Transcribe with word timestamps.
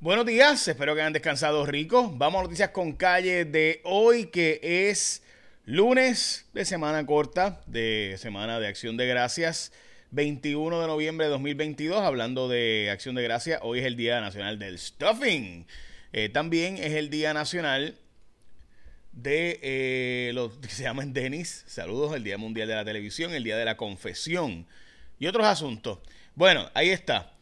Buenos 0.00 0.26
días, 0.26 0.68
espero 0.68 0.94
que 0.94 1.00
hayan 1.00 1.12
descansado 1.12 1.66
rico. 1.66 2.12
Vamos 2.14 2.38
a 2.38 2.42
noticias 2.44 2.70
con 2.70 2.92
calle 2.92 3.44
de 3.44 3.80
hoy, 3.82 4.26
que 4.26 4.60
es 4.62 5.24
lunes 5.64 6.46
de 6.54 6.64
semana 6.64 7.04
corta, 7.04 7.62
de 7.66 8.14
semana 8.16 8.60
de 8.60 8.68
acción 8.68 8.96
de 8.96 9.08
gracias, 9.08 9.72
21 10.12 10.80
de 10.80 10.86
noviembre 10.86 11.26
de 11.26 11.32
2022. 11.32 12.00
Hablando 12.00 12.48
de 12.48 12.90
acción 12.92 13.16
de 13.16 13.24
gracias, 13.24 13.58
hoy 13.64 13.80
es 13.80 13.86
el 13.86 13.96
Día 13.96 14.20
Nacional 14.20 14.60
del 14.60 14.78
Stuffing. 14.78 15.66
Eh, 16.12 16.28
también 16.28 16.76
es 16.76 16.92
el 16.92 17.10
Día 17.10 17.34
Nacional 17.34 17.98
de 19.10 19.58
eh, 19.64 20.30
los 20.32 20.58
que 20.58 20.68
se 20.68 20.84
llaman 20.84 21.12
Denis. 21.12 21.64
Saludos, 21.66 22.14
el 22.14 22.22
Día 22.22 22.38
Mundial 22.38 22.68
de 22.68 22.76
la 22.76 22.84
Televisión, 22.84 23.34
el 23.34 23.42
Día 23.42 23.56
de 23.56 23.64
la 23.64 23.76
Confesión 23.76 24.64
y 25.18 25.26
otros 25.26 25.44
asuntos. 25.44 25.98
Bueno, 26.36 26.70
ahí 26.74 26.90
está. 26.90 27.32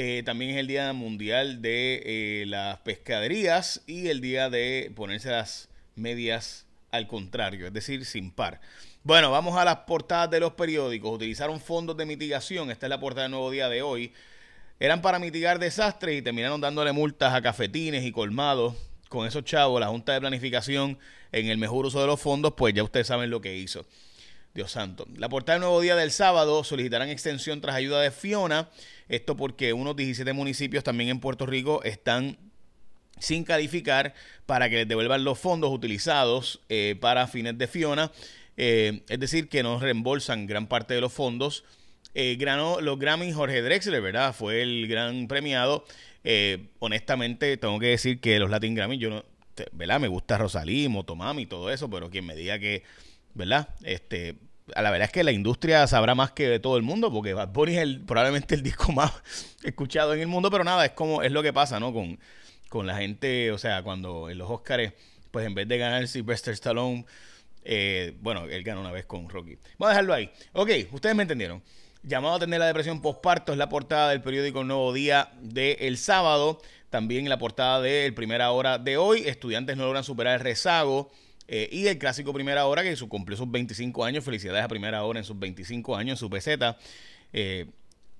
Eh, 0.00 0.22
también 0.22 0.52
es 0.52 0.58
el 0.58 0.68
Día 0.68 0.92
Mundial 0.92 1.60
de 1.60 2.02
eh, 2.06 2.46
las 2.46 2.78
Pescaderías 2.78 3.82
y 3.88 4.06
el 4.06 4.20
día 4.20 4.48
de 4.48 4.92
ponerse 4.94 5.28
las 5.28 5.68
medias 5.96 6.66
al 6.92 7.08
contrario, 7.08 7.66
es 7.66 7.72
decir, 7.72 8.04
sin 8.04 8.30
par. 8.30 8.60
Bueno, 9.02 9.32
vamos 9.32 9.56
a 9.56 9.64
las 9.64 9.78
portadas 9.78 10.30
de 10.30 10.38
los 10.38 10.52
periódicos. 10.52 11.16
Utilizaron 11.16 11.58
fondos 11.58 11.96
de 11.96 12.06
mitigación. 12.06 12.70
Esta 12.70 12.86
es 12.86 12.90
la 12.90 13.00
portada 13.00 13.22
del 13.22 13.32
nuevo 13.32 13.50
día 13.50 13.68
de 13.68 13.82
hoy. 13.82 14.12
Eran 14.78 15.02
para 15.02 15.18
mitigar 15.18 15.58
desastres 15.58 16.16
y 16.16 16.22
terminaron 16.22 16.60
dándole 16.60 16.92
multas 16.92 17.34
a 17.34 17.42
cafetines 17.42 18.04
y 18.04 18.12
colmados. 18.12 18.76
Con 19.08 19.26
esos 19.26 19.42
chavos, 19.42 19.80
la 19.80 19.88
Junta 19.88 20.12
de 20.12 20.20
Planificación, 20.20 20.96
en 21.32 21.48
el 21.48 21.58
mejor 21.58 21.86
uso 21.86 22.00
de 22.00 22.06
los 22.06 22.20
fondos, 22.20 22.54
pues 22.56 22.72
ya 22.72 22.84
ustedes 22.84 23.08
saben 23.08 23.30
lo 23.30 23.40
que 23.40 23.56
hizo. 23.56 23.84
Santo. 24.66 25.06
La 25.16 25.28
portada 25.28 25.54
del 25.54 25.60
nuevo 25.60 25.80
día 25.80 25.94
del 25.94 26.10
sábado 26.10 26.64
solicitarán 26.64 27.08
extensión 27.10 27.60
tras 27.60 27.76
ayuda 27.76 28.00
de 28.00 28.10
Fiona. 28.10 28.70
Esto 29.08 29.36
porque 29.36 29.72
unos 29.72 29.94
17 29.94 30.32
municipios 30.32 30.82
también 30.82 31.10
en 31.10 31.20
Puerto 31.20 31.46
Rico 31.46 31.82
están 31.84 32.38
sin 33.20 33.44
calificar 33.44 34.14
para 34.46 34.68
que 34.68 34.76
les 34.76 34.88
devuelvan 34.88 35.24
los 35.24 35.38
fondos 35.38 35.70
utilizados 35.72 36.60
eh, 36.68 36.96
para 37.00 37.26
fines 37.26 37.56
de 37.58 37.66
Fiona. 37.66 38.12
Eh, 38.56 39.02
es 39.08 39.20
decir, 39.20 39.48
que 39.48 39.62
no 39.62 39.78
reembolsan 39.78 40.46
gran 40.46 40.66
parte 40.66 40.94
de 40.94 41.00
los 41.00 41.12
fondos. 41.12 41.64
Eh, 42.14 42.36
los 42.80 42.98
Grammy 42.98 43.32
Jorge 43.32 43.62
Drexler, 43.62 44.00
¿verdad? 44.00 44.34
Fue 44.34 44.62
el 44.62 44.88
gran 44.88 45.28
premiado. 45.28 45.84
honestamente, 46.80 47.56
tengo 47.56 47.78
que 47.78 47.88
decir 47.88 48.20
que 48.20 48.38
los 48.38 48.50
Latin 48.50 48.74
Grammy, 48.74 48.98
yo 48.98 49.10
no, 49.10 49.24
¿verdad? 49.72 50.00
Me 50.00 50.08
gusta 50.08 50.38
Rosalí, 50.38 50.88
Motomami 50.88 51.46
todo 51.46 51.70
eso, 51.70 51.88
pero 51.88 52.10
quien 52.10 52.26
me 52.26 52.34
diga 52.34 52.58
que, 52.58 52.82
¿verdad? 53.34 53.68
Este, 53.82 54.36
la 54.74 54.90
verdad 54.90 55.06
es 55.06 55.12
que 55.12 55.24
la 55.24 55.32
industria 55.32 55.86
sabrá 55.86 56.14
más 56.14 56.32
que 56.32 56.48
de 56.48 56.60
todo 56.60 56.76
el 56.76 56.82
mundo, 56.82 57.12
porque 57.12 57.34
Bad 57.34 57.48
Bunny 57.48 57.76
es 57.76 57.82
el, 57.82 58.00
probablemente 58.00 58.54
el 58.54 58.62
disco 58.64 58.92
más 58.92 59.12
escuchado 59.62 60.14
en 60.14 60.20
el 60.20 60.26
mundo, 60.26 60.50
pero 60.50 60.64
nada, 60.64 60.84
es 60.84 60.92
como, 60.92 61.22
es 61.22 61.32
lo 61.32 61.42
que 61.42 61.52
pasa, 61.52 61.80
¿no? 61.80 61.92
Con, 61.92 62.18
con 62.68 62.86
la 62.86 62.96
gente, 62.96 63.50
o 63.52 63.58
sea, 63.58 63.82
cuando 63.82 64.30
en 64.30 64.38
los 64.38 64.50
Oscars, 64.50 64.92
pues 65.30 65.46
en 65.46 65.54
vez 65.54 65.68
de 65.68 65.78
ganar 65.78 66.06
Sylvester 66.06 66.54
Stallone, 66.54 67.04
eh, 67.64 68.14
bueno, 68.20 68.44
él 68.44 68.62
ganó 68.62 68.80
una 68.80 68.92
vez 68.92 69.04
con 69.04 69.28
Rocky. 69.28 69.58
Vamos 69.78 69.88
a 69.88 69.90
dejarlo 69.90 70.14
ahí. 70.14 70.30
Ok, 70.52 70.70
ustedes 70.92 71.14
me 71.14 71.22
entendieron. 71.22 71.62
Llamado 72.02 72.36
a 72.36 72.38
tener 72.38 72.60
la 72.60 72.66
depresión 72.66 73.02
postparto 73.02 73.52
es 73.52 73.58
la 73.58 73.68
portada 73.68 74.10
del 74.10 74.22
periódico 74.22 74.64
Nuevo 74.64 74.92
Día 74.92 75.32
del 75.42 75.76
el 75.80 75.98
sábado. 75.98 76.60
También 76.90 77.28
la 77.28 77.38
portada 77.38 77.80
del 77.82 78.14
Primera 78.14 78.50
Hora 78.52 78.78
de 78.78 78.96
hoy. 78.96 79.22
Estudiantes 79.26 79.76
no 79.76 79.84
logran 79.84 80.04
superar 80.04 80.36
el 80.36 80.40
rezago. 80.40 81.10
Eh, 81.48 81.68
y 81.72 81.86
el 81.86 81.98
clásico 81.98 82.32
Primera 82.34 82.66
Hora, 82.66 82.82
que 82.82 82.94
cumplió 83.08 83.36
sus 83.36 83.50
25 83.50 84.04
años. 84.04 84.22
Felicidades 84.22 84.62
a 84.62 84.68
Primera 84.68 85.02
Hora 85.02 85.18
en 85.18 85.24
sus 85.24 85.38
25 85.38 85.96
años, 85.96 86.12
en 86.12 86.16
su 86.18 86.30
peseta. 86.30 86.78
Eh, 87.32 87.66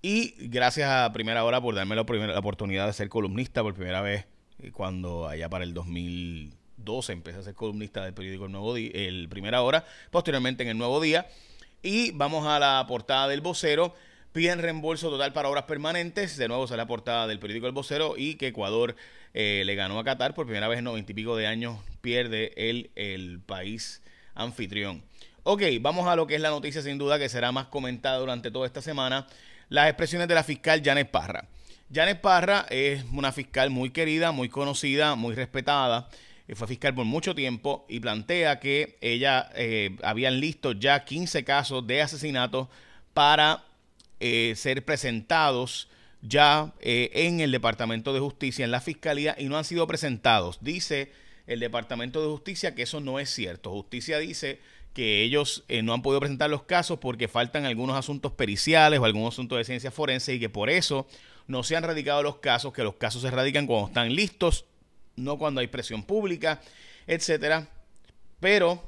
y 0.00 0.34
gracias 0.48 0.88
a 0.90 1.12
Primera 1.12 1.44
Hora 1.44 1.60
por 1.60 1.74
darme 1.74 1.94
la, 1.94 2.04
la, 2.04 2.38
oportunidad 2.38 2.86
de 2.86 2.92
ser 2.92 3.08
columnista 3.08 3.62
por 3.62 3.74
primera 3.74 4.00
vez 4.00 4.26
eh, 4.60 4.70
cuando 4.70 5.28
allá 5.28 5.48
para 5.48 5.64
el 5.64 5.74
2012 5.74 7.12
empecé 7.12 7.38
a 7.38 7.42
ser 7.42 7.54
columnista 7.54 8.04
del 8.04 8.14
periódico 8.14 8.46
El 8.46 8.52
Nuevo 8.52 8.74
Día, 8.74 8.90
el 8.94 9.28
Primera 9.28 9.60
Hora, 9.62 9.84
posteriormente 10.10 10.62
en 10.62 10.70
El 10.70 10.78
Nuevo 10.78 11.00
Día. 11.00 11.26
Y 11.82 12.12
vamos 12.12 12.46
a 12.46 12.58
la 12.58 12.84
portada 12.88 13.28
del 13.28 13.40
vocero 13.40 13.94
piden 14.32 14.60
reembolso 14.60 15.10
total 15.10 15.32
para 15.32 15.48
obras 15.48 15.64
permanentes. 15.64 16.36
De 16.36 16.48
nuevo, 16.48 16.66
sale 16.66 16.78
la 16.78 16.86
portada 16.86 17.26
del 17.26 17.38
periódico 17.38 17.66
El 17.66 17.72
Vocero 17.72 18.14
y 18.16 18.36
que 18.36 18.48
Ecuador 18.48 18.94
eh, 19.34 19.62
le 19.64 19.74
ganó 19.74 19.98
a 19.98 20.04
Qatar 20.04 20.34
por 20.34 20.46
primera 20.46 20.68
vez 20.68 20.78
en 20.78 20.84
noventa 20.84 21.12
y 21.12 21.14
pico 21.14 21.36
de 21.36 21.46
años. 21.46 21.78
Pierde 22.08 22.54
el, 22.56 22.90
el 22.94 23.38
país 23.44 24.02
anfitrión. 24.34 25.02
Ok, 25.42 25.60
vamos 25.82 26.08
a 26.08 26.16
lo 26.16 26.26
que 26.26 26.36
es 26.36 26.40
la 26.40 26.48
noticia 26.48 26.80
sin 26.80 26.96
duda 26.96 27.18
que 27.18 27.28
será 27.28 27.52
más 27.52 27.66
comentada 27.66 28.16
durante 28.16 28.50
toda 28.50 28.64
esta 28.64 28.80
semana. 28.80 29.26
Las 29.68 29.88
expresiones 29.88 30.26
de 30.26 30.34
la 30.34 30.42
fiscal 30.42 30.80
Janet 30.82 31.10
Parra. 31.10 31.44
Janet 31.92 32.22
Parra 32.22 32.64
es 32.70 33.04
una 33.12 33.30
fiscal 33.30 33.68
muy 33.68 33.90
querida, 33.90 34.32
muy 34.32 34.48
conocida, 34.48 35.16
muy 35.16 35.34
respetada. 35.34 36.08
Eh, 36.48 36.54
fue 36.54 36.66
fiscal 36.66 36.94
por 36.94 37.04
mucho 37.04 37.34
tiempo 37.34 37.84
y 37.90 38.00
plantea 38.00 38.58
que 38.58 38.96
ella 39.02 39.50
eh, 39.54 39.94
habían 40.02 40.40
listo 40.40 40.72
ya 40.72 41.04
15 41.04 41.44
casos 41.44 41.86
de 41.86 42.00
asesinato 42.00 42.70
para 43.12 43.64
eh, 44.18 44.54
ser 44.56 44.82
presentados 44.82 45.90
ya 46.22 46.72
en 46.80 47.40
el 47.40 47.52
Departamento 47.52 48.14
de 48.14 48.20
Justicia, 48.20 48.64
en 48.64 48.70
la 48.70 48.80
Fiscalía, 48.80 49.36
y 49.38 49.44
no 49.44 49.58
han 49.58 49.64
sido 49.64 49.86
presentados. 49.86 50.58
Dice 50.62 51.12
el 51.48 51.60
Departamento 51.60 52.22
de 52.22 52.28
Justicia 52.28 52.74
que 52.74 52.82
eso 52.82 53.00
no 53.00 53.18
es 53.18 53.30
cierto. 53.30 53.72
Justicia 53.72 54.18
dice 54.18 54.60
que 54.94 55.22
ellos 55.22 55.64
eh, 55.68 55.82
no 55.82 55.94
han 55.94 56.02
podido 56.02 56.20
presentar 56.20 56.50
los 56.50 56.62
casos 56.62 56.98
porque 56.98 57.26
faltan 57.26 57.64
algunos 57.64 57.96
asuntos 57.96 58.32
periciales 58.32 59.00
o 59.00 59.04
algunos 59.04 59.34
asuntos 59.34 59.58
de 59.58 59.64
ciencia 59.64 59.90
forense 59.90 60.34
y 60.34 60.40
que 60.40 60.48
por 60.48 60.70
eso 60.70 61.08
no 61.46 61.62
se 61.62 61.76
han 61.76 61.82
radicado 61.82 62.22
los 62.22 62.36
casos, 62.36 62.72
que 62.72 62.84
los 62.84 62.94
casos 62.94 63.22
se 63.22 63.30
radican 63.30 63.66
cuando 63.66 63.88
están 63.88 64.14
listos, 64.14 64.66
no 65.16 65.38
cuando 65.38 65.60
hay 65.60 65.66
presión 65.66 66.02
pública, 66.02 66.60
etcétera. 67.06 67.68
Pero 68.40 68.82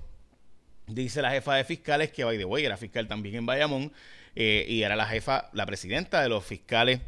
dice 0.86 1.22
la 1.22 1.30
jefa 1.30 1.54
de 1.54 1.64
fiscales 1.64 2.12
que, 2.12 2.24
by 2.24 2.36
the 2.36 2.44
way, 2.44 2.64
era 2.64 2.76
fiscal 2.76 3.08
también 3.08 3.36
en 3.36 3.46
Bayamón, 3.46 3.92
eh, 4.36 4.66
y 4.68 4.82
era 4.82 4.96
la 4.96 5.06
jefa, 5.06 5.48
la 5.54 5.64
presidenta 5.64 6.22
de 6.22 6.28
los 6.28 6.44
fiscales 6.44 7.00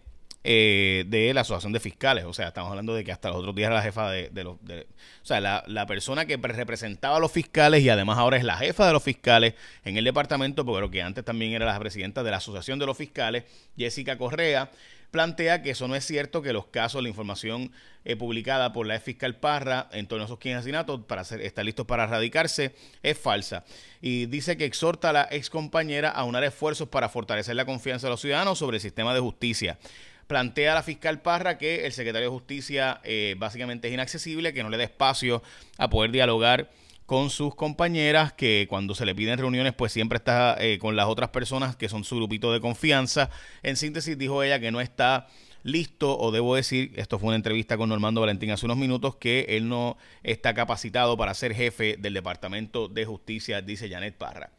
eh, 0.44 1.04
de 1.06 1.32
la 1.34 1.42
Asociación 1.42 1.72
de 1.72 1.80
Fiscales. 1.80 2.25
O 2.25 2.32
sea, 2.32 2.48
estamos 2.48 2.70
hablando 2.70 2.94
de 2.94 3.04
que 3.04 3.12
hasta 3.12 3.28
los 3.28 3.38
otros 3.38 3.54
días 3.54 3.69
era 3.69 3.76
la 3.76 3.82
jefa 3.82 4.10
de, 4.10 4.30
los... 4.42 4.56
o 4.56 5.25
sea, 5.25 5.41
la, 5.41 5.62
la, 5.66 5.86
persona 5.86 6.26
que 6.26 6.36
representaba 6.36 7.16
a 7.16 7.20
los 7.20 7.30
fiscales 7.30 7.82
y 7.82 7.88
además 7.88 8.19
ahora 8.19 8.36
es 8.36 8.44
la 8.44 8.56
jefa 8.56 8.86
de 8.86 8.92
los 8.92 9.03
fiscales 9.03 9.54
en 9.84 9.97
el 9.97 10.04
departamento, 10.04 10.66
pero 10.66 10.91
que 10.91 11.03
antes 11.03 11.25
también 11.25 11.53
era 11.53 11.66
la 11.66 11.78
presidenta 11.78 12.22
de 12.22 12.30
la 12.30 12.38
Asociación 12.38 12.78
de 12.78 12.86
los 12.86 12.97
Fiscales, 12.97 13.44
Jessica 13.76 14.19
Correa 14.19 14.70
plantea 15.12 15.62
que 15.62 15.70
eso 15.70 15.86
no 15.86 15.94
es 15.94 16.04
cierto, 16.04 16.42
que 16.42 16.53
los 16.53 16.66
casos, 16.66 17.03
la 17.03 17.09
información 17.09 17.70
eh, 18.04 18.16
publicada 18.16 18.72
por 18.72 18.86
la 18.86 18.98
fiscal 18.98 19.36
Parra 19.36 19.88
en 19.92 20.09
torno 20.09 20.24
a 20.24 20.26
esos 20.26 20.38
15 20.38 20.56
asesinatos 20.56 21.03
para 21.06 21.22
ser, 21.22 21.42
estar 21.42 21.64
listos 21.64 21.86
para 21.86 22.04
erradicarse 22.04 22.74
es 23.03 23.19
falsa. 23.19 23.64
Y 24.00 24.26
dice 24.26 24.56
que 24.56 24.64
exhorta 24.64 25.10
a 25.10 25.12
la 25.12 25.28
ex 25.30 25.50
compañera 25.50 26.10
a 26.10 26.24
unar 26.24 26.42
esfuerzos 26.42 26.88
para 26.88 27.10
fortalecer 27.10 27.54
la 27.54 27.66
confianza 27.66 28.06
de 28.06 28.12
los 28.12 28.22
ciudadanos 28.22 28.59
sobre 28.59 28.78
el 28.78 28.80
sistema 28.80 29.14
de 29.14 29.20
justicia 29.20 29.78
plantea 30.27 30.75
la 30.75 30.83
fiscal 30.83 31.21
Parra 31.21 31.59
que 31.59 31.87
el 31.87 31.93
secretario 31.93 32.28
de 32.28 32.34
Justicia 32.34 33.00
eh, 33.05 33.34
básicamente 33.38 33.88
es 33.88 33.94
inaccesible, 33.94 34.53
que 34.53 34.62
no 34.62 34.71
le 34.71 34.77
da 34.77 34.84
espacio 34.84 35.43
a 35.78 35.88
poder 35.91 36.10
dialogar 36.10 36.71
con 37.06 37.31
sus 37.31 37.55
compañeras, 37.55 38.33
que 38.33 38.66
cuando 38.69 38.94
se 38.94 39.05
le 39.05 39.15
piden 39.15 39.38
reuniones, 39.38 39.75
pues 39.75 39.93
siempre 39.93 40.16
está 40.16 40.56
eh, 40.59 40.78
con 40.78 40.97
las 40.97 41.06
otras 41.06 41.31
personas 41.31 41.77
que 41.77 41.88
son 41.88 42.05
su 42.05 42.16
grupito 42.16 42.53
de 42.53 42.60
confianza. 42.60 43.28
En 43.62 43.77
síntesis, 43.77 44.16
dijo 44.16 44.43
ella 44.43 44.60
que 44.60 44.71
no 44.71 44.81
está 44.81 45.27
listo, 45.62 46.19
o 46.19 46.31
debo 46.33 46.54
decir, 46.54 46.93
esto 46.97 47.19
fue 47.19 47.28
una 47.28 47.37
entrevista 47.37 47.77
con 47.77 47.89
Normando 47.89 48.21
Valentín 48.21 48.50
hace 48.50 48.66
unos 48.66 48.78
minutos, 48.78 49.16
que 49.16 49.47
él 49.50 49.69
no 49.69 49.97
está 50.22 50.54
capacitado 50.54 51.16
para 51.16 51.34
ser 51.34 51.54
jefe 51.54 51.97
del 51.99 52.15
Departamento 52.15 52.89
de 52.89 53.04
Justicia, 53.04 53.60
dice 53.62 53.91
Janet 53.91 54.16
Parra. 54.16 54.50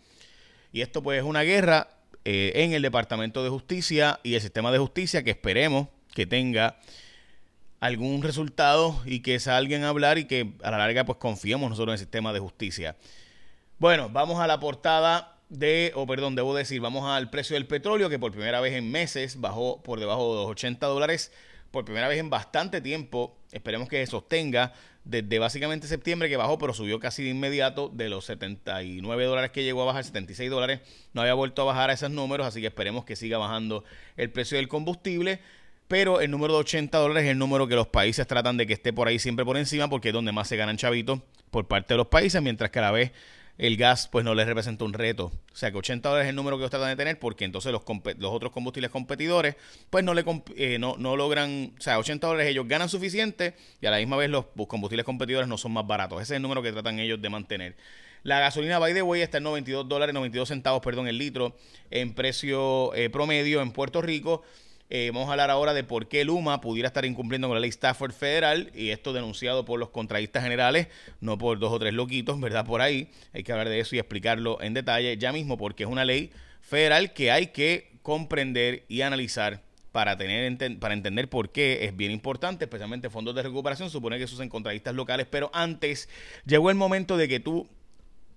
Y 0.72 0.82
esto 0.82 1.04
pues 1.04 1.20
es 1.20 1.24
una 1.24 1.42
guerra 1.42 1.88
eh, 2.26 2.52
en 2.56 2.74
el 2.74 2.82
Departamento 2.82 3.44
de 3.44 3.50
Justicia 3.50 4.20
y 4.24 4.36
el 4.36 4.42
sistema 4.42 4.72
de 4.72 4.80
justicia 4.80 5.24
que 5.24 5.32
esperemos 5.32 5.88
que 6.14 6.26
tenga 6.26 6.80
algún 7.80 8.24
resultado 8.24 9.02
y 9.06 9.20
que 9.20 9.40
salgan 9.40 9.84
a 9.84 9.90
hablar 9.90 10.18
y 10.18 10.26
que 10.26 10.54
a 10.64 10.72
la 10.72 10.78
larga 10.78 11.04
pues 11.04 11.18
confiemos 11.18 11.70
nosotros 11.70 11.90
en 11.90 11.94
el 11.94 12.00
sistema 12.00 12.32
de 12.32 12.40
justicia. 12.40 12.96
Bueno, 13.78 14.10
vamos 14.10 14.40
a 14.40 14.48
la 14.48 14.60
portada 14.62 15.38
de, 15.50 15.92
o 15.96 16.08
perdón, 16.08 16.36
debo 16.36 16.56
decir, 16.56 16.80
vamos 16.80 17.04
al 17.06 17.30
precio 17.30 17.56
del 17.56 17.68
petróleo 17.68 18.10
que 18.10 18.20
por 18.20 18.32
primera 18.32 18.62
vez 18.62 18.74
en 18.74 18.90
meses 18.90 19.42
bajó 19.42 19.84
por 19.84 20.00
debajo 20.00 20.34
de 20.34 20.42
los 20.44 20.52
80 20.52 20.88
dólares, 20.88 21.34
por 21.74 21.86
primera 21.86 22.08
vez 22.08 22.20
en 22.20 22.30
bastante 22.30 22.82
tiempo, 22.82 23.36
esperemos 23.52 23.90
que 23.90 24.06
se 24.06 24.12
sostenga 24.12 24.74
desde 25.06 25.40
básicamente 25.40 25.88
septiembre 25.88 26.30
que 26.30 26.38
bajó, 26.38 26.60
pero 26.60 26.72
subió 26.72 27.00
casi 27.00 27.24
de 27.24 27.32
inmediato 27.32 27.90
de 27.90 28.10
los 28.10 28.26
79 28.26 29.26
dólares 29.26 29.50
que 29.50 29.64
llegó 29.64 29.82
a 29.82 29.86
bajar, 29.86 30.04
76 30.04 30.52
dólares, 30.52 30.82
no 31.14 31.22
había 31.22 31.34
vuelto 31.34 31.64
a 31.64 31.66
bajar 31.66 31.90
a 31.90 31.94
esos 31.94 32.12
números, 32.12 32.46
así 32.46 32.62
que 32.62 32.68
esperemos 32.68 33.06
que 33.06 33.16
siga 33.16 33.40
bajando 33.40 33.84
el 34.18 34.30
precio 34.30 34.58
del 34.58 34.68
combustible. 34.68 35.40
Pero 35.88 36.22
el 36.22 36.30
número 36.30 36.54
de 36.54 36.60
80 36.60 36.96
dólares 36.96 37.24
es 37.24 37.32
el 37.32 37.40
número 37.40 37.68
que 37.68 37.74
los 37.74 37.88
países 37.88 38.28
tratan 38.28 38.56
de 38.56 38.68
que 38.68 38.74
esté 38.74 38.94
por 38.94 39.08
ahí 39.08 39.18
siempre 39.18 39.44
por 39.44 39.58
encima 39.58 39.90
porque 39.90 40.10
es 40.10 40.14
donde 40.14 40.32
más 40.32 40.48
se 40.48 40.58
ganan 40.58 40.78
chavitos 40.78 41.22
por 41.50 41.68
parte 41.68 41.96
de 41.96 41.98
los 41.98 42.08
países, 42.08 42.40
mientras 42.40 42.70
que 42.70 42.78
a 42.78 42.84
la 42.84 42.92
vez 42.92 43.12
el 43.58 43.78
gas 43.78 44.08
pues 44.12 44.26
no 44.26 44.34
les 44.34 44.48
representa 44.48 44.84
un 44.84 44.94
reto. 44.94 45.32
O 45.52 45.56
sea 45.56 45.72
que 45.72 45.78
80 45.78 46.10
dólares 46.10 46.26
es 46.26 46.30
el 46.30 46.36
número 46.36 46.58
que 46.58 46.64
ellos 46.64 46.72
tratan 46.72 46.90
de 46.90 46.96
tener 46.96 47.20
porque 47.20 47.46
entonces 47.46 47.72
los, 47.72 47.84
otros 47.86 48.52
combustibles 48.52 48.90
competidores 48.90 49.56
pues 49.90 50.04
no, 50.04 50.14
le, 50.14 50.24
eh, 50.56 50.80
logran, 50.80 51.74
o 51.78 51.82
sea, 51.82 52.00
80 52.00 52.26
dólares 52.26 52.50
ellos 52.50 52.68
ganan 52.68 52.90
suficiente 52.90 53.56
y 53.82 53.86
a 53.86 53.92
la 53.92 53.98
misma 53.98 54.18
vez 54.18 54.30
los 54.30 54.46
combustibles 54.68 55.06
competidores 55.06 55.48
no 55.48 55.58
son 55.58 55.74
más 55.74 55.86
baratos. 55.86 56.22
Ese 56.22 56.34
es 56.34 56.38
el 56.38 56.42
número 56.42 56.62
que 56.62 56.72
tratan 56.72 57.00
ellos 57.00 57.22
de 57.22 57.30
mantener. 57.30 57.76
La 58.24 58.40
gasolina 58.40 58.80
by 58.80 58.94
the 58.94 59.02
way 59.02 59.22
está 59.22 59.38
en 59.40 59.44
92 59.44 59.88
dólares, 59.88 60.14
92 60.14 60.48
centavos, 60.48 60.82
perdón, 60.82 61.08
el 61.08 61.18
litro 61.18 61.58
en 61.92 62.14
precio 62.14 62.94
eh, 62.96 63.10
promedio 63.10 63.62
en 63.62 63.72
Puerto 63.72 64.02
Rico. 64.02 64.44
Eh, 64.96 65.10
vamos 65.12 65.28
a 65.28 65.32
hablar 65.32 65.50
ahora 65.50 65.74
de 65.74 65.84
por 65.84 66.08
qué 66.08 66.24
Luma 66.24 66.62
pudiera 66.62 66.86
estar 66.86 67.04
incumpliendo 67.04 67.48
con 67.48 67.56
la 67.56 67.62
ley 67.62 67.72
Stafford 67.72 68.12
federal 68.12 68.70
y 68.76 68.92
esto 68.92 69.12
denunciado 69.12 69.66
por 69.66 69.80
los 69.80 69.90
contratistas 69.90 70.44
generales, 70.44 70.88
no 71.20 71.36
por 71.40 71.58
dos 71.58 71.72
o 71.72 71.80
tres 71.80 71.96
loquitos, 71.96 72.40
¿verdad? 72.40 72.64
Por 72.64 72.80
ahí 72.80 73.10
hay 73.34 73.42
que 73.42 73.52
hablar 73.52 73.70
de 73.70 73.80
eso 73.80 73.96
y 73.96 74.00
explicarlo 74.00 74.62
en 74.62 74.76
detalle 74.76 75.18
ya 75.18 75.32
mismo 75.32 75.58
porque 75.58 75.82
es 75.82 75.90
una 75.90 76.06
ley 76.06 76.30
federal 76.62 77.12
que 77.14 77.32
hay 77.32 77.48
que 77.48 77.90
comprender 78.04 78.84
y 78.88 79.02
analizar 79.02 79.64
para 79.92 80.16
tener 80.16 80.78
para 80.78 80.94
entender 80.94 81.28
por 81.28 81.50
qué 81.50 81.86
es 81.86 81.98
bien 81.98 82.12
importante, 82.12 82.66
especialmente 82.66 83.10
fondos 83.10 83.34
de 83.34 83.42
recuperación, 83.42 83.90
supone 83.90 84.20
que 84.20 84.26
es 84.26 84.40
en 84.40 84.50
contratistas 84.50 84.94
locales, 84.94 85.26
pero 85.28 85.50
antes 85.54 86.08
llegó 86.46 86.70
el 86.70 86.76
momento 86.76 87.18
de 87.18 87.28
que 87.28 87.40
tú 87.40 87.68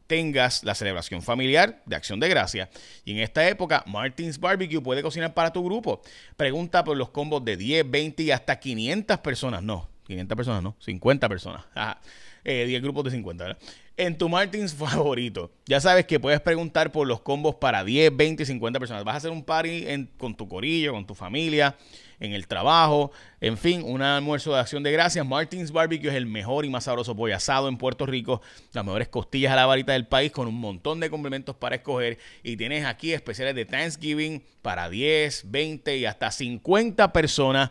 tengas 0.07 0.65
la 0.65 0.75
celebración 0.75 1.23
familiar 1.23 1.83
de 1.87 1.97
Acción 1.97 2.21
de 2.21 2.29
Gracia. 2.29 2.69
Y 3.05 3.13
en 3.13 3.19
esta 3.19 3.49
época, 3.49 3.85
Martins 3.87 4.39
Barbecue 4.39 4.81
puede 4.81 5.03
cocinar 5.03 5.35
para 5.35 5.53
tu 5.53 5.65
grupo. 5.65 6.03
Pregunta 6.37 6.85
por 6.85 6.97
los 6.97 7.11
combos 7.11 7.45
de 7.45 7.57
10, 7.57 7.91
20 7.91 8.23
y 8.23 8.31
hasta 8.31 8.59
500 8.59 9.19
personas. 9.19 9.63
No, 9.63 9.89
500 10.07 10.37
personas 10.37 10.63
no, 10.63 10.77
50 10.81 11.29
personas. 11.29 11.65
10 11.75 11.97
eh, 12.45 12.81
grupos 12.81 13.05
de 13.05 13.11
50, 13.11 13.45
¿verdad? 13.45 13.59
En 13.97 14.19
tu 14.19 14.29
Martins 14.29 14.75
favorito. 14.77 15.51
Ya 15.67 15.81
sabes 15.81 16.07
que 16.07 16.21
puedes 16.21 16.41
preguntar 16.41 16.93
por 16.93 17.07
los 17.07 17.21
combos 17.21 17.55
para 17.55 17.85
10, 17.85 18.17
20 18.17 18.43
y 18.43 18.47
50 18.47 18.79
personas. 18.79 19.05
Vas 19.05 19.15
a 19.15 19.19
hacer 19.19 19.31
un 19.31 19.45
party 19.45 20.09
con 20.19 20.37
tu 20.37 20.49
corillo, 20.49 20.93
con 20.93 21.07
tu 21.07 21.15
familia 21.15 21.77
en 22.21 22.33
el 22.33 22.47
trabajo, 22.47 23.13
en 23.41 23.59
fin, 23.59 23.83
un 23.85 24.03
almuerzo 24.03 24.55
de 24.55 24.61
acción 24.61 24.83
de 24.83 24.93
gracias. 24.93 25.27
Martins 25.27 25.71
Barbecue 25.71 26.09
es 26.09 26.15
el 26.15 26.27
mejor 26.27 26.65
y 26.65 26.71
más 26.71 26.85
sabroso 26.85 27.15
pollo 27.15 27.37
asado 27.37 27.69
en 27.69 27.77
Puerto 27.77 28.07
Rico, 28.07 28.41
las 28.73 28.85
mejores 28.85 29.09
costillas 29.09 29.53
a 29.53 29.57
la 29.57 29.67
varita 29.67 29.93
del 29.93 30.07
país 30.07 30.33
con 30.33 30.49
un 30.49 30.59
montón 30.59 31.01
de 31.01 31.11
complementos 31.11 31.57
para 31.57 31.77
escoger 31.77 32.19
y 32.43 32.57
tienes 32.57 32.85
aquí 32.85 33.13
especiales 33.13 33.55
de 33.55 33.65
Thanksgiving 33.65 34.43
para 34.63 34.89
10, 34.89 35.51
20 35.51 35.97
y 35.99 36.07
hasta 36.07 36.31
50 36.31 37.13
personas 37.13 37.71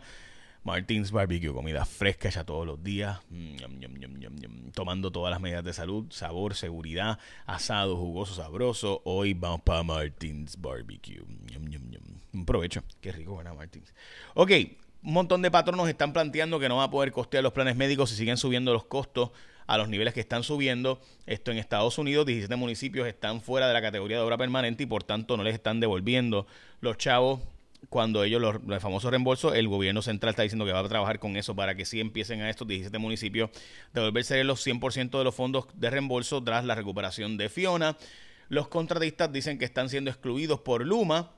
Martins 0.66 1.12
Barbecue, 1.12 1.52
comida 1.52 1.84
fresca 1.84 2.28
ya 2.28 2.42
todos 2.42 2.66
los 2.66 2.82
días, 2.82 3.20
mm, 3.30 4.70
tomando 4.74 5.12
todas 5.12 5.30
las 5.30 5.40
medidas 5.40 5.62
de 5.62 5.72
salud, 5.72 6.06
sabor, 6.10 6.56
seguridad, 6.56 7.20
asado, 7.46 7.96
jugoso, 7.96 8.34
sabroso. 8.34 9.00
Hoy 9.04 9.32
vamos 9.32 9.60
para 9.60 9.84
Martins 9.84 10.60
Barbecue. 10.60 11.22
Un 12.32 12.44
provecho, 12.44 12.82
qué 13.00 13.12
rico, 13.12 13.36
¿verdad, 13.36 13.54
Martins? 13.54 13.94
Ok, 14.34 14.50
un 15.04 15.12
montón 15.12 15.40
de 15.40 15.52
patronos 15.52 15.88
están 15.88 16.12
planteando 16.12 16.58
que 16.58 16.68
no 16.68 16.78
va 16.78 16.84
a 16.84 16.90
poder 16.90 17.12
costear 17.12 17.44
los 17.44 17.52
planes 17.52 17.76
médicos 17.76 18.10
si 18.10 18.16
siguen 18.16 18.36
subiendo 18.36 18.72
los 18.72 18.86
costos 18.86 19.30
a 19.68 19.78
los 19.78 19.88
niveles 19.88 20.14
que 20.14 20.20
están 20.20 20.42
subiendo. 20.42 21.00
Esto 21.26 21.52
en 21.52 21.58
Estados 21.58 21.96
Unidos, 21.96 22.26
17 22.26 22.56
municipios 22.56 23.06
están 23.06 23.40
fuera 23.40 23.68
de 23.68 23.72
la 23.72 23.82
categoría 23.82 24.16
de 24.16 24.24
obra 24.24 24.36
permanente 24.36 24.82
y 24.82 24.86
por 24.86 25.04
tanto 25.04 25.36
no 25.36 25.44
les 25.44 25.54
están 25.54 25.78
devolviendo 25.78 26.48
los 26.80 26.98
chavos 26.98 27.38
cuando 27.88 28.24
ellos, 28.24 28.40
los, 28.40 28.62
los, 28.64 28.82
famosos 28.82 29.10
reembolsos, 29.10 29.54
el 29.54 29.68
gobierno 29.68 30.02
central 30.02 30.30
está 30.30 30.42
diciendo 30.42 30.64
que 30.64 30.72
va 30.72 30.80
a 30.80 30.88
trabajar 30.88 31.18
con 31.18 31.36
eso 31.36 31.54
para 31.54 31.74
que 31.74 31.84
sí 31.84 32.00
empiecen 32.00 32.40
a 32.42 32.50
estos 32.50 32.66
17 32.66 32.98
municipios 32.98 33.50
devolverse 33.92 34.42
los 34.44 34.66
100% 34.66 35.18
de 35.18 35.24
los 35.24 35.34
fondos 35.34 35.66
de 35.74 35.90
reembolso 35.90 36.42
tras 36.42 36.64
la 36.64 36.74
recuperación 36.74 37.36
de 37.36 37.48
Fiona. 37.48 37.96
Los 38.48 38.68
contratistas 38.68 39.32
dicen 39.32 39.58
que 39.58 39.64
están 39.64 39.88
siendo 39.88 40.10
excluidos 40.10 40.60
por 40.60 40.84
Luma. 40.84 41.32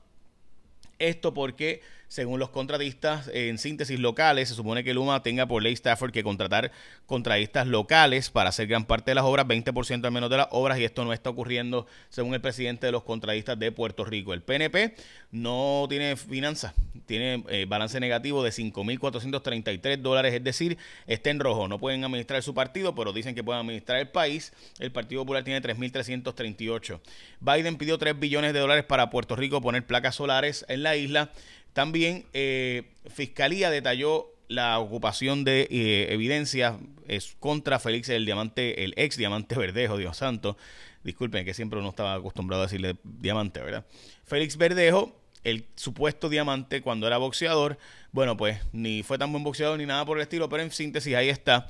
Esto 0.99 1.33
porque 1.33 1.81
según 2.09 2.39
los 2.39 2.49
contratistas, 2.49 3.29
en 3.33 3.59
síntesis 3.59 3.99
locales, 3.99 4.49
se 4.49 4.55
supone 4.55 4.83
que 4.83 4.93
Luma 4.93 5.23
tenga 5.23 5.45
por 5.45 5.61
ley 5.63 5.73
Stafford 5.73 6.11
que 6.11 6.23
contratar 6.23 6.71
contratistas 7.05 7.67
locales 7.67 8.31
para 8.31 8.49
hacer 8.49 8.67
gran 8.67 8.85
parte 8.85 9.11
de 9.11 9.15
las 9.15 9.23
obras, 9.23 9.45
20% 9.45 10.03
al 10.03 10.11
menos 10.11 10.29
de 10.29 10.37
las 10.37 10.47
obras, 10.49 10.79
y 10.79 10.83
esto 10.83 11.05
no 11.05 11.13
está 11.13 11.29
ocurriendo 11.29 11.85
según 12.09 12.33
el 12.33 12.41
presidente 12.41 12.87
de 12.87 12.91
los 12.91 13.03
contratistas 13.03 13.57
de 13.57 13.71
Puerto 13.71 14.03
Rico. 14.05 14.33
El 14.33 14.41
PNP 14.41 14.95
no 15.31 15.85
tiene 15.87 16.17
finanzas, 16.17 16.73
tiene 17.05 17.43
eh, 17.47 17.65
balance 17.67 17.99
negativo 17.99 18.43
de 18.43 18.49
5.433 18.49 19.97
dólares, 19.97 20.33
es 20.33 20.43
decir, 20.43 20.77
está 21.05 21.29
en 21.29 21.39
rojo. 21.39 21.67
No 21.67 21.77
pueden 21.77 22.03
administrar 22.03 22.41
su 22.41 22.55
partido, 22.55 22.95
pero 22.95 23.13
dicen 23.13 23.35
que 23.35 23.43
pueden 23.43 23.61
administrar 23.61 23.99
el 23.99 24.09
país. 24.09 24.51
El 24.79 24.91
Partido 24.91 25.21
Popular 25.21 25.43
tiene 25.43 25.61
3.338. 25.61 26.99
Biden 27.39 27.77
pidió 27.77 27.99
3 27.99 28.19
billones 28.19 28.53
de 28.53 28.59
dólares 28.59 28.83
para 28.85 29.11
Puerto 29.11 29.35
Rico 29.35 29.61
poner 29.61 29.85
placas 29.85 30.15
solares 30.15 30.65
en 30.67 30.81
la 30.81 30.95
isla. 30.95 31.31
También 31.73 32.25
eh, 32.33 32.91
Fiscalía 33.09 33.69
detalló 33.69 34.33
la 34.47 34.79
ocupación 34.79 35.43
de 35.43 35.67
eh, 35.69 36.07
evidencias 36.11 36.75
es 37.07 37.35
contra 37.39 37.79
Félix 37.79 38.09
el 38.09 38.25
diamante, 38.25 38.83
el 38.83 38.93
ex 38.97 39.17
diamante 39.17 39.55
Verdejo, 39.55 39.97
Dios 39.97 40.17
santo. 40.17 40.57
Disculpen 41.03 41.45
que 41.45 41.53
siempre 41.53 41.79
uno 41.79 41.89
estaba 41.89 42.15
acostumbrado 42.15 42.63
a 42.63 42.65
decirle 42.65 42.97
diamante, 43.03 43.61
¿verdad? 43.61 43.85
Félix 44.25 44.57
Verdejo, 44.57 45.15
el 45.43 45.65
supuesto 45.75 46.29
diamante 46.29 46.81
cuando 46.81 47.07
era 47.07 47.17
boxeador, 47.17 47.77
bueno, 48.11 48.35
pues 48.37 48.59
ni 48.73 49.03
fue 49.03 49.17
tan 49.17 49.31
buen 49.31 49.43
boxeador 49.43 49.77
ni 49.77 49.85
nada 49.85 50.05
por 50.05 50.17
el 50.17 50.23
estilo, 50.23 50.49
pero 50.49 50.63
en 50.63 50.71
síntesis 50.71 51.15
ahí 51.15 51.29
está. 51.29 51.67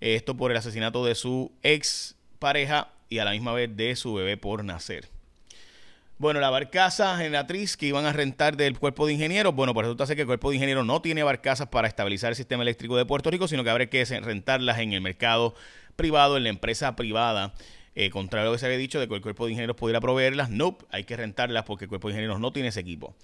Esto 0.00 0.36
por 0.36 0.50
el 0.50 0.56
asesinato 0.56 1.04
de 1.04 1.14
su 1.14 1.52
ex 1.62 2.16
pareja 2.38 2.92
y 3.08 3.18
a 3.18 3.24
la 3.24 3.32
misma 3.32 3.52
vez 3.52 3.76
de 3.76 3.94
su 3.96 4.14
bebé 4.14 4.36
por 4.36 4.64
nacer. 4.64 5.08
Bueno, 6.20 6.38
la 6.38 6.50
barcaza 6.50 7.16
generatriz 7.16 7.78
que 7.78 7.86
iban 7.86 8.04
a 8.04 8.12
rentar 8.12 8.54
del 8.54 8.78
cuerpo 8.78 9.06
de 9.06 9.14
ingenieros, 9.14 9.54
bueno, 9.54 9.72
pues 9.72 9.86
resulta 9.86 10.04
ser 10.04 10.16
que 10.16 10.20
el 10.20 10.26
cuerpo 10.26 10.50
de 10.50 10.56
ingenieros 10.56 10.84
no 10.84 11.00
tiene 11.00 11.22
barcazas 11.22 11.68
para 11.68 11.88
estabilizar 11.88 12.28
el 12.28 12.36
sistema 12.36 12.62
eléctrico 12.62 12.94
de 12.98 13.06
Puerto 13.06 13.30
Rico, 13.30 13.48
sino 13.48 13.64
que 13.64 13.70
habrá 13.70 13.86
que 13.86 14.04
rentarlas 14.04 14.80
en 14.80 14.92
el 14.92 15.00
mercado 15.00 15.54
privado, 15.96 16.36
en 16.36 16.42
la 16.42 16.50
empresa 16.50 16.94
privada. 16.94 17.54
Eh, 17.94 18.10
contrario 18.10 18.48
a 18.48 18.50
lo 18.50 18.52
que 18.52 18.58
se 18.58 18.66
había 18.66 18.76
dicho 18.76 19.00
de 19.00 19.08
que 19.08 19.14
el 19.14 19.22
cuerpo 19.22 19.46
de 19.46 19.52
ingenieros 19.52 19.76
pudiera 19.76 19.98
proveerlas, 19.98 20.50
no, 20.50 20.56
nope, 20.66 20.84
hay 20.90 21.04
que 21.04 21.16
rentarlas 21.16 21.64
porque 21.64 21.86
el 21.86 21.88
cuerpo 21.88 22.08
de 22.08 22.12
ingenieros 22.12 22.38
no 22.38 22.52
tiene 22.52 22.68
ese 22.68 22.80
equipo. 22.80 23.16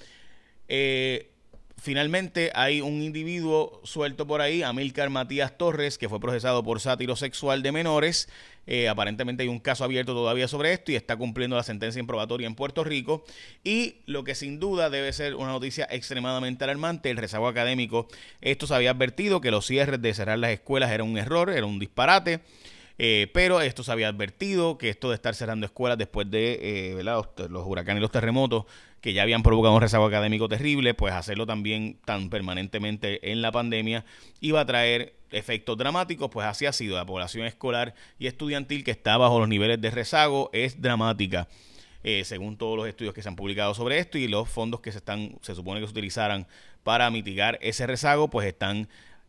Eh, 0.66 1.32
Finalmente 1.78 2.50
hay 2.54 2.80
un 2.80 3.02
individuo 3.02 3.80
suelto 3.84 4.26
por 4.26 4.40
ahí, 4.40 4.62
Amílcar 4.62 5.10
Matías 5.10 5.58
Torres, 5.58 5.98
que 5.98 6.08
fue 6.08 6.18
procesado 6.18 6.64
por 6.64 6.80
sátiro 6.80 7.16
sexual 7.16 7.62
de 7.62 7.70
menores. 7.70 8.28
Eh, 8.66 8.88
aparentemente 8.88 9.42
hay 9.42 9.48
un 9.48 9.60
caso 9.60 9.84
abierto 9.84 10.14
todavía 10.14 10.48
sobre 10.48 10.72
esto 10.72 10.90
y 10.90 10.96
está 10.96 11.16
cumpliendo 11.16 11.54
la 11.54 11.62
sentencia 11.62 12.00
improbatoria 12.00 12.46
en 12.46 12.54
Puerto 12.54 12.82
Rico. 12.82 13.24
Y 13.62 13.96
lo 14.06 14.24
que 14.24 14.34
sin 14.34 14.58
duda 14.58 14.88
debe 14.88 15.12
ser 15.12 15.34
una 15.34 15.52
noticia 15.52 15.86
extremadamente 15.90 16.64
alarmante, 16.64 17.10
el 17.10 17.18
rezago 17.18 17.46
académico. 17.46 18.08
Esto 18.40 18.66
se 18.66 18.74
había 18.74 18.92
advertido 18.92 19.42
que 19.42 19.50
los 19.50 19.66
cierres 19.66 20.00
de 20.00 20.14
cerrar 20.14 20.38
las 20.38 20.52
escuelas 20.52 20.90
era 20.90 21.04
un 21.04 21.18
error, 21.18 21.50
era 21.50 21.66
un 21.66 21.78
disparate. 21.78 22.40
Eh, 22.98 23.30
pero 23.34 23.60
esto 23.60 23.82
se 23.82 23.92
había 23.92 24.08
advertido, 24.08 24.78
que 24.78 24.88
esto 24.88 25.10
de 25.10 25.16
estar 25.16 25.34
cerrando 25.34 25.66
escuelas 25.66 25.98
después 25.98 26.30
de 26.30 26.98
eh, 26.98 27.02
los 27.02 27.66
huracanes 27.66 28.00
y 28.00 28.02
los 28.02 28.10
terremotos, 28.10 28.64
que 29.00 29.12
ya 29.12 29.22
habían 29.22 29.42
provocado 29.42 29.74
un 29.74 29.80
rezago 29.80 30.06
académico 30.06 30.48
terrible, 30.48 30.94
pues 30.94 31.12
hacerlo 31.12 31.46
también 31.46 31.98
tan 32.04 32.30
permanentemente 32.30 33.30
en 33.30 33.42
la 33.42 33.52
pandemia 33.52 34.04
iba 34.40 34.60
a 34.60 34.66
traer 34.66 35.14
efectos 35.30 35.76
dramáticos, 35.76 36.30
pues 36.30 36.46
así 36.46 36.66
ha 36.66 36.72
sido. 36.72 36.96
La 36.96 37.06
población 37.06 37.46
escolar 37.46 37.94
y 38.18 38.26
estudiantil 38.26 38.82
que 38.82 38.90
está 38.90 39.16
bajo 39.16 39.38
los 39.38 39.48
niveles 39.48 39.80
de 39.80 39.90
rezago 39.90 40.50
es 40.52 40.80
dramática. 40.80 41.48
Eh, 42.02 42.24
según 42.24 42.56
todos 42.56 42.76
los 42.76 42.86
estudios 42.86 43.12
que 43.14 43.22
se 43.22 43.28
han 43.28 43.36
publicado 43.36 43.74
sobre 43.74 43.98
esto 43.98 44.16
y 44.16 44.28
los 44.28 44.48
fondos 44.48 44.80
que 44.80 44.92
se 44.92 44.98
están 44.98 45.36
se 45.40 45.54
supone 45.54 45.80
que 45.80 45.86
se 45.86 45.90
utilizaran 45.90 46.46
para 46.84 47.10
mitigar 47.10 47.58
ese 47.62 47.84
rezago 47.84 48.28
pues 48.28 48.46
están 48.46 48.88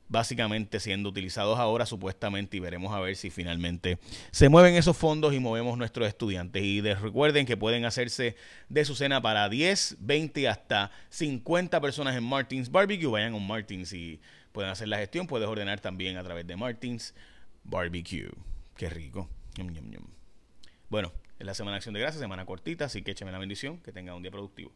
básicamente 0.10 0.80
siendo 0.80 1.10
utilizados 1.10 1.60
ahora 1.60 1.86
supuestamente 1.86 2.58
y 2.58 2.60
veremos 2.60 2.94
a 2.94 3.00
ver 3.00 3.16
si 3.16 3.30
finalmente 3.30 4.00
se 4.32 4.50
mueven 4.50 4.76
esos 4.76 4.96
fondos 4.96 5.34
y 5.34 5.40
movemos 5.40 5.78
nuestros 5.78 6.08
estudiantes. 6.08 6.64
Y 6.64 6.82
recuerden 6.82 7.46
que 7.46 7.58
pueden 7.58 7.86
hacerse 7.86 8.36
de 8.70 8.86
su 8.86 8.96
cena 8.96 9.22
para 9.22 9.50
10, 9.50 9.98
20 10.00 10.48
hasta 10.48 10.92
50 11.10 11.82
personas 11.82 12.16
en 12.16 12.24
Martins 12.24 12.72
Barbecue. 12.72 13.10
Vayan 13.10 13.36
a 13.36 13.40
Martins 13.40 13.94
y 13.94 14.20
pueden 14.52 14.72
hacer 14.72 14.88
la 14.88 14.98
gestión. 14.98 15.28
Puedes 15.28 15.48
ordenar 15.48 15.80
también 15.80 16.18
a 16.18 16.24
través 16.24 16.48
de 16.48 16.56
Martins 16.56 17.14
Barbecue. 17.64 18.30
Qué 18.76 18.90
rico. 18.90 19.30
Bueno, 20.90 21.12
es 21.40 21.46
la 21.46 21.54
semana 21.54 21.76
de 21.76 21.78
acción 21.78 21.94
de 21.94 22.00
gracias, 22.00 22.22
semana 22.22 22.46
cortita, 22.46 22.86
así 22.86 23.02
que 23.02 23.12
écheme 23.12 23.32
la 23.32 23.40
bendición, 23.40 23.80
que 23.80 23.92
tengan 23.92 24.16
un 24.16 24.22
día 24.22 24.32
productivo. 24.32 24.72